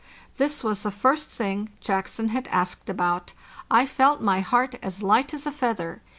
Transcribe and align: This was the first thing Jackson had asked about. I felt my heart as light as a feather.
This 0.37 0.63
was 0.63 0.81
the 0.81 0.89
first 0.89 1.29
thing 1.29 1.69
Jackson 1.79 2.29
had 2.29 2.47
asked 2.47 2.89
about. 2.89 3.33
I 3.69 3.85
felt 3.85 4.19
my 4.19 4.39
heart 4.39 4.73
as 4.81 5.03
light 5.03 5.31
as 5.31 5.45
a 5.45 5.51
feather. 5.51 6.01